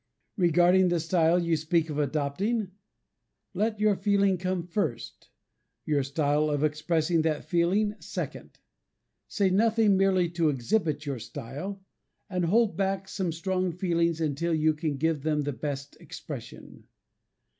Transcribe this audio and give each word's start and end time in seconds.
Regarding 0.37 0.87
the 0.87 0.99
style 0.99 1.37
you 1.37 1.55
speak 1.55 1.87
of 1.91 1.99
adopting, 1.99 2.71
let 3.53 3.79
your 3.79 3.95
feeling 3.95 4.39
come 4.39 4.63
first, 4.63 5.29
your 5.85 6.01
style 6.01 6.49
of 6.49 6.63
expressing 6.63 7.21
that 7.21 7.45
feeling 7.45 7.93
second. 7.99 8.57
Say 9.27 9.51
nothing 9.51 9.97
merely 9.97 10.27
to 10.31 10.49
exhibit 10.49 11.05
your 11.05 11.19
style 11.19 11.83
and 12.31 12.45
hold 12.45 12.75
back 12.75 13.07
some 13.07 13.31
strong 13.31 13.71
feelings 13.71 14.19
until 14.19 14.55
you 14.55 14.73
can 14.73 14.97
give 14.97 15.21
them 15.21 15.41
the 15.41 15.53
best 15.53 15.95
expression. 15.99 16.85